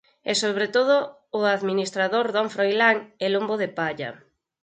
E 0.31 0.33
sobre 0.43 0.67
todo 0.75 0.95
o 1.39 1.41
administrador 1.55 2.25
don 2.35 2.47
Froilán 2.55 2.97
e 3.23 3.25
Lombo 3.33 3.55
de 3.61 3.69
Palla. 3.77 4.11